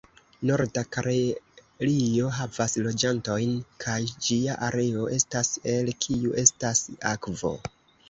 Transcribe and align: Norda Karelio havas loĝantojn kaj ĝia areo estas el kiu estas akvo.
Norda 0.49 0.83
Karelio 0.95 2.31
havas 2.39 2.75
loĝantojn 2.87 3.55
kaj 3.85 4.01
ĝia 4.29 4.59
areo 4.71 5.07
estas 5.21 5.55
el 5.77 5.97
kiu 6.07 6.37
estas 6.49 6.87
akvo. 7.17 7.59